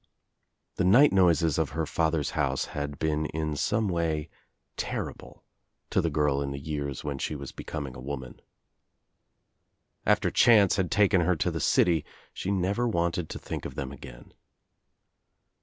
•The 0.77 0.83
night 0.83 1.13
noises 1.13 1.59
of 1.59 1.73
her 1.77 1.85
father's 1.85 2.31
house 2.31 2.65
had 2.73 2.97
been 2.97 3.27
In 3.27 3.51
•ome 3.53 3.91
way 3.91 4.31
terrible 4.75 5.43
to 5.91 6.01
the 6.01 6.09
girl 6.09 6.41
in 6.41 6.49
the 6.49 6.57
years 6.59 7.03
when 7.03 7.19
she 7.19 7.35
was 7.35 7.51
becoming 7.51 7.95
a 7.95 7.99
woman. 7.99 8.41
After 10.03 10.31
chance 10.31 10.77
had 10.77 10.89
taken 10.89 11.21
her 11.21 11.35
to 11.35 11.51
the 11.51 11.59
city 11.59 12.03
she 12.33 12.49
never 12.49 12.87
wanted 12.87 13.29
to 13.29 13.37
think 13.37 13.63
of 13.63 13.75
them 13.75 13.91
again. 13.91 14.33